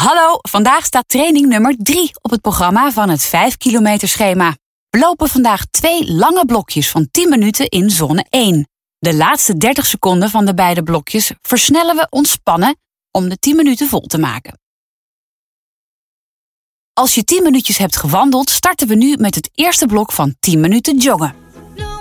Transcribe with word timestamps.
Hallo, 0.00 0.38
vandaag 0.40 0.84
staat 0.84 1.08
training 1.08 1.46
nummer 1.46 1.74
3 1.78 2.10
op 2.20 2.30
het 2.30 2.40
programma 2.40 2.92
van 2.92 3.08
het 3.08 3.22
5 3.22 3.56
kilometer 3.56 4.08
schema. 4.08 4.56
We 4.90 4.98
lopen 4.98 5.28
vandaag 5.28 5.66
twee 5.66 6.12
lange 6.12 6.44
blokjes 6.44 6.90
van 6.90 7.08
10 7.10 7.28
minuten 7.28 7.68
in 7.68 7.90
zone 7.90 8.24
1. 8.28 8.68
De 8.98 9.14
laatste 9.14 9.56
30 9.56 9.86
seconden 9.86 10.30
van 10.30 10.44
de 10.44 10.54
beide 10.54 10.82
blokjes 10.82 11.32
versnellen 11.42 11.96
we 11.96 12.06
ontspannen 12.10 12.76
om 13.10 13.28
de 13.28 13.36
10 13.36 13.56
minuten 13.56 13.88
vol 13.88 14.06
te 14.06 14.18
maken. 14.18 14.58
Als 16.92 17.14
je 17.14 17.24
10 17.24 17.42
minuutjes 17.42 17.78
hebt 17.78 17.96
gewandeld, 17.96 18.50
starten 18.50 18.88
we 18.88 18.94
nu 18.94 19.16
met 19.16 19.34
het 19.34 19.50
eerste 19.54 19.86
blok 19.86 20.12
van 20.12 20.34
10 20.40 20.60
minuten 20.60 20.98
joggen. 20.98 21.34
No 21.76 21.98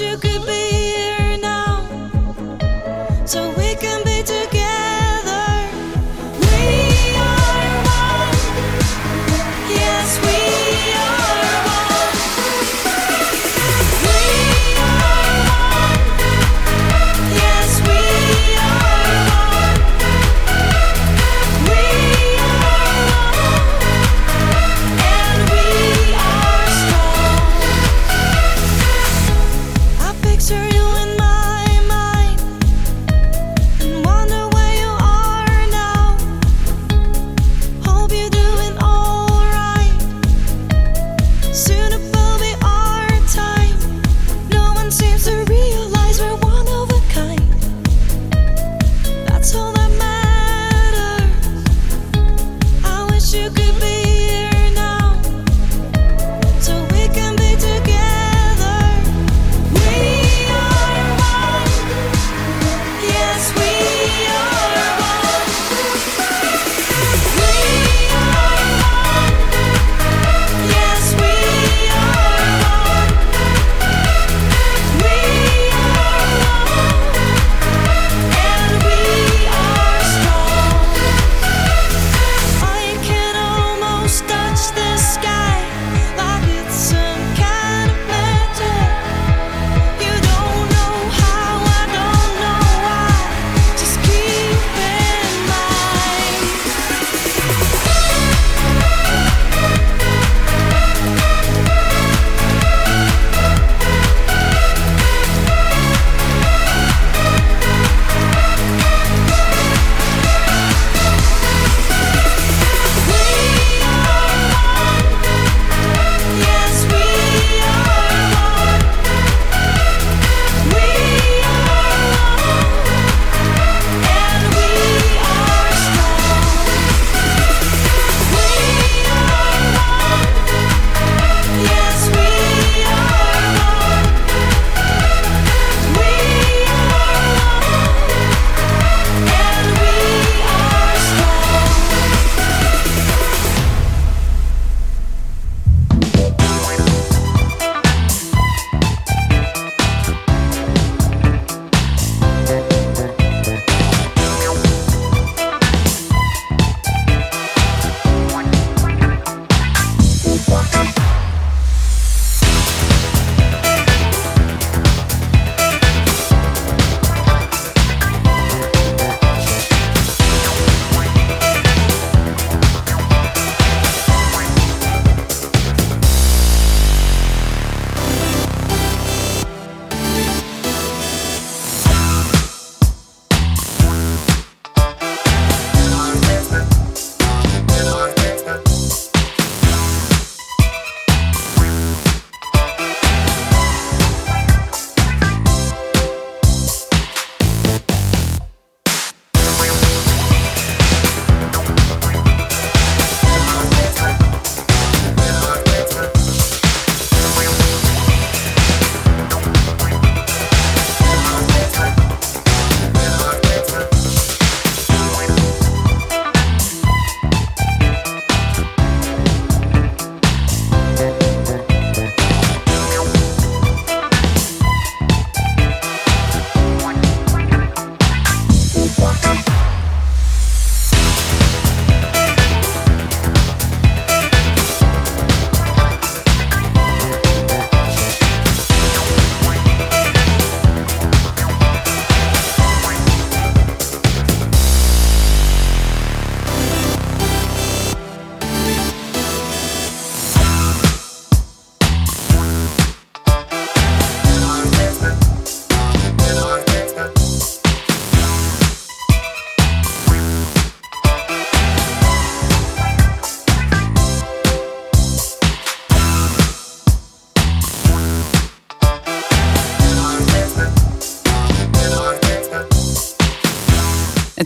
you 0.00 0.16
could 0.16 0.46
be 0.46 0.69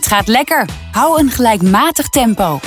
Het 0.05 0.13
gaat 0.13 0.27
lekker. 0.27 0.65
Hou 0.91 1.19
een 1.19 1.29
gelijkmatig 1.29 2.09
tempo. 2.09 2.59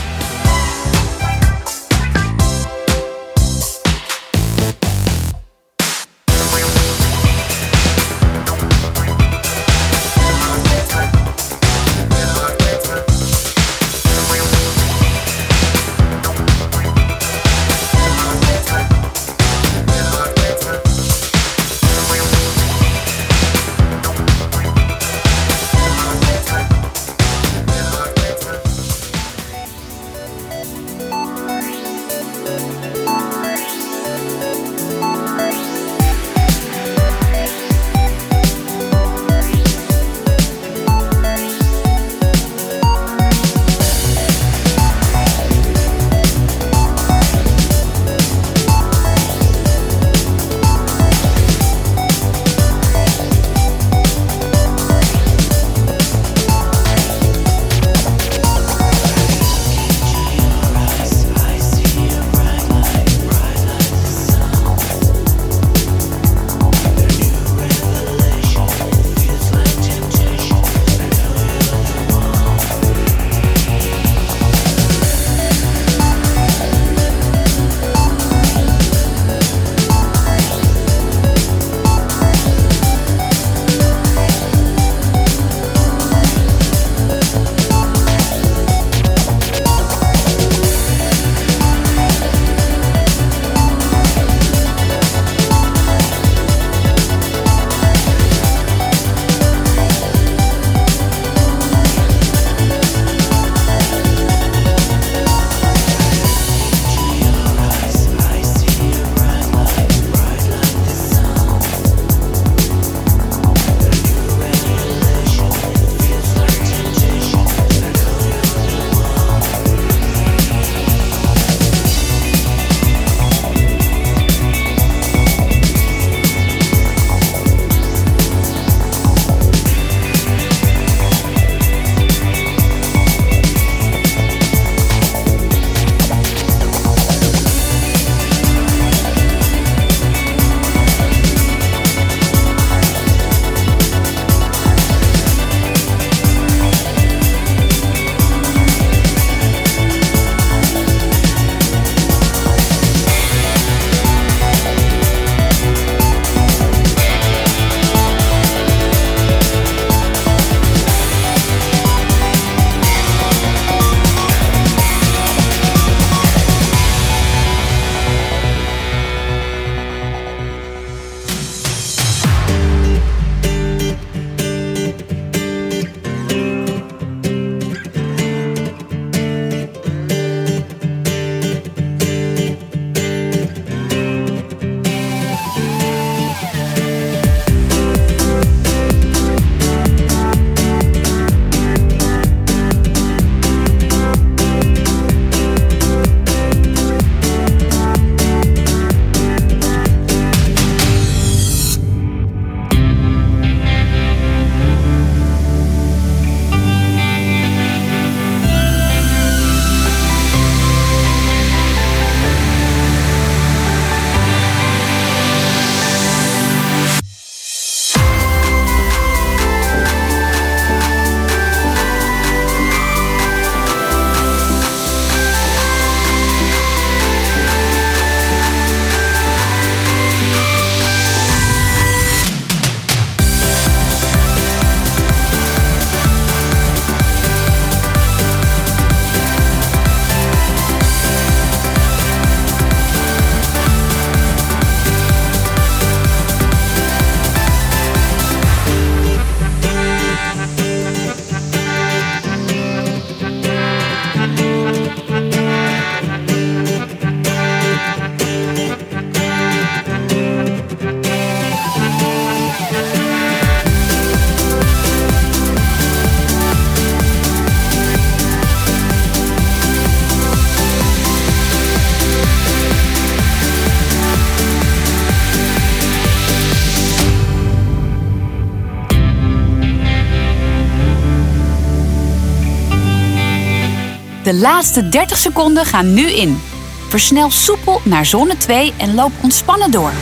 De 284.29 284.35
laatste 284.35 284.89
30 284.89 285.19
seconden 285.19 285.65
gaan 285.65 285.95
nu 285.95 286.11
in. 286.11 286.41
Versnel 286.89 287.31
soepel 287.31 287.81
naar 287.85 288.07
zone 288.07 288.37
2 288.37 288.73
en 288.77 288.95
loop 288.95 289.13
ontspannen 289.23 289.71
door. 289.71 289.93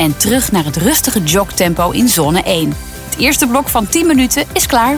En 0.00 0.16
terug 0.16 0.52
naar 0.52 0.64
het 0.64 0.76
rustige 0.76 1.22
jogtempo 1.22 1.90
in 1.90 2.08
zone 2.08 2.42
1. 2.42 2.68
Het 3.04 3.18
eerste 3.18 3.46
blok 3.46 3.68
van 3.68 3.88
10 3.88 4.06
minuten 4.06 4.44
is 4.52 4.66
klaar. 4.66 4.96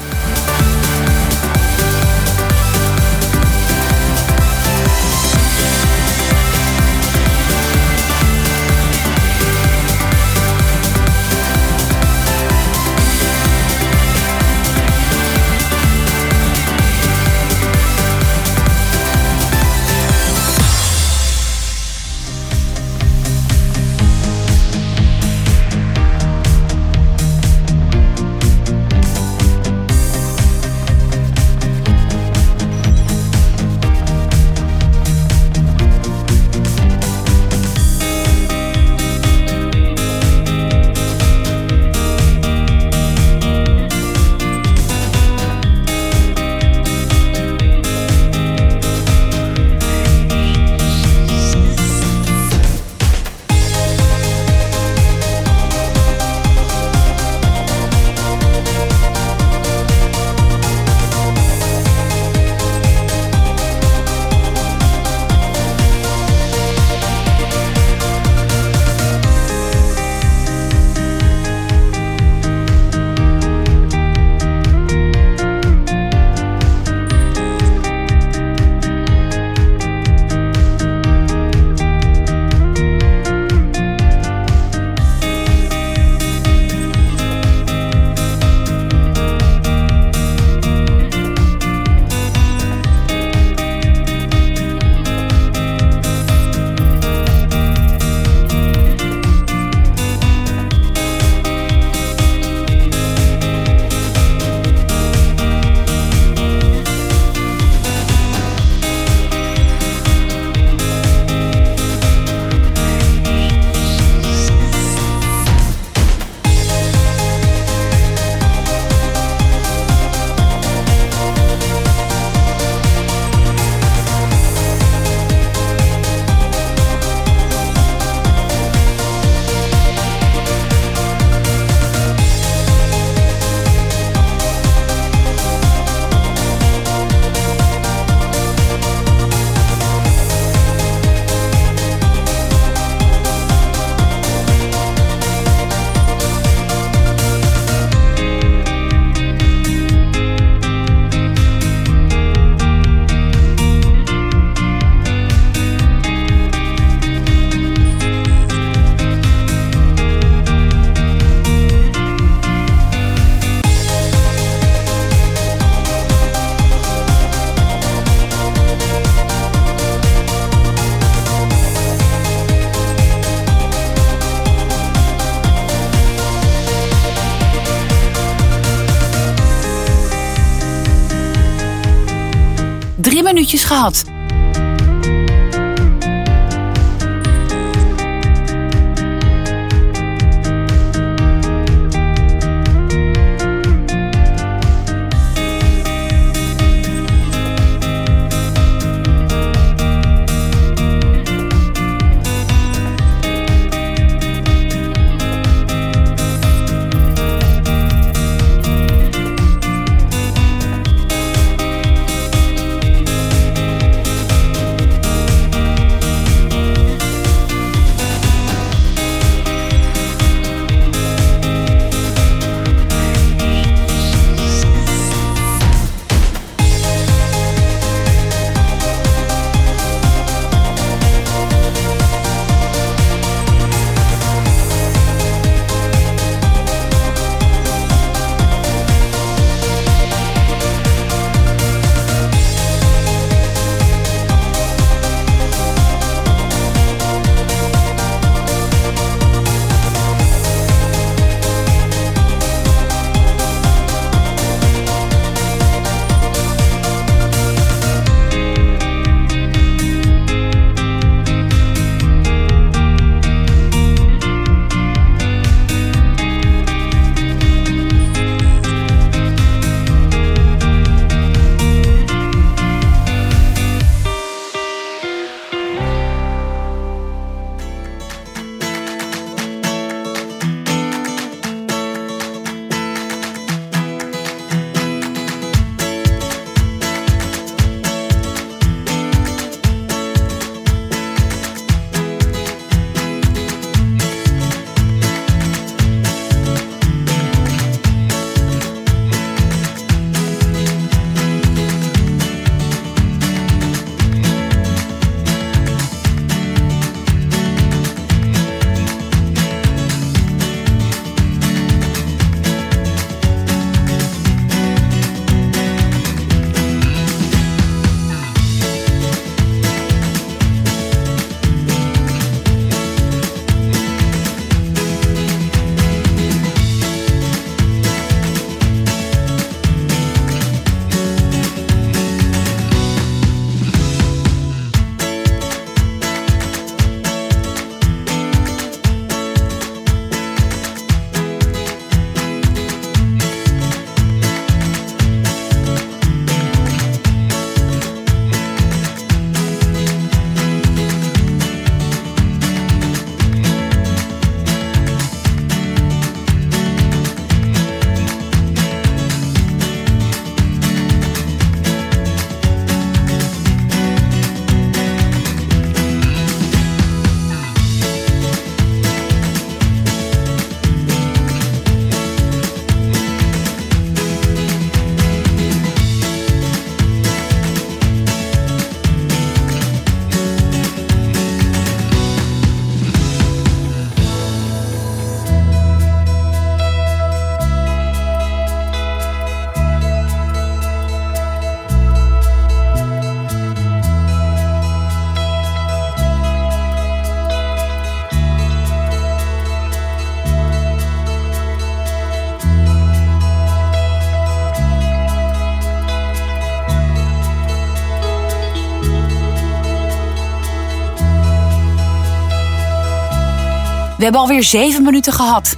We 414.02 414.08
hebben 414.08 414.26
alweer 414.26 414.42
7 414.42 414.82
minuten 414.82 415.12
gehad. 415.12 415.56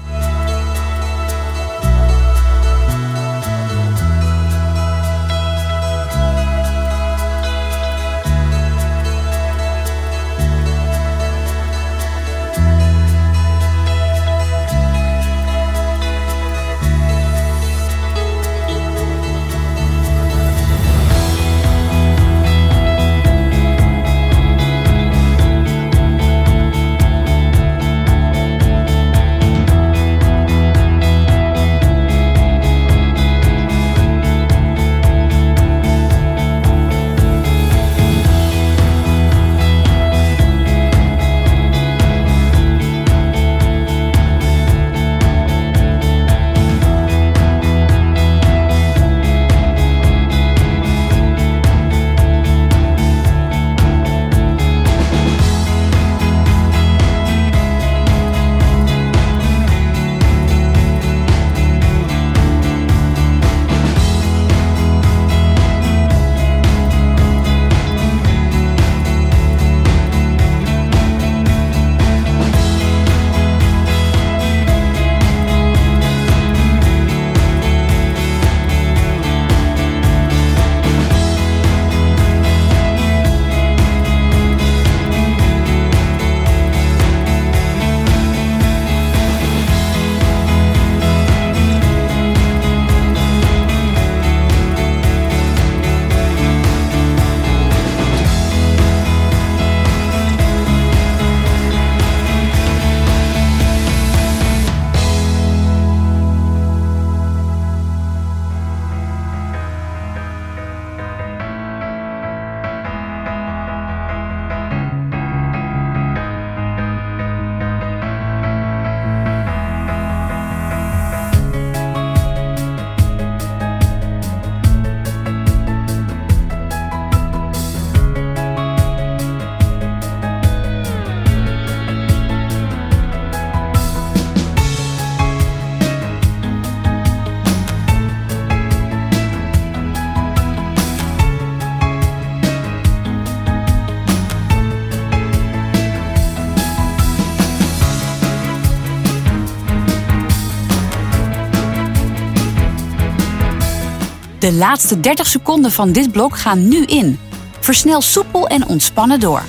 De 154.44 154.52
laatste 154.52 155.00
30 155.00 155.26
seconden 155.26 155.70
van 155.70 155.92
dit 155.92 156.12
blok 156.12 156.38
gaan 156.38 156.68
nu 156.68 156.84
in. 156.84 157.18
Versnel 157.60 158.00
soepel 158.00 158.46
en 158.48 158.66
ontspannen 158.66 159.20
door. 159.20 159.42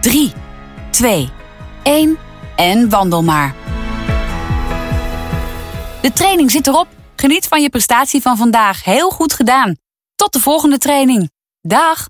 Drie, 0.00 0.32
twee, 0.90 1.28
één 1.82 2.18
en 2.56 2.88
wandel 2.88 3.22
maar. 3.22 3.54
De 6.02 6.12
training 6.12 6.50
zit 6.50 6.66
erop. 6.66 6.88
Geniet 7.16 7.48
van 7.48 7.62
je 7.62 7.70
prestatie 7.70 8.22
van 8.22 8.36
vandaag. 8.36 8.84
Heel 8.84 9.10
goed 9.10 9.32
gedaan. 9.32 9.76
Tot 10.14 10.32
de 10.32 10.40
volgende 10.40 10.78
training. 10.78 11.30
Dag! 11.60 12.06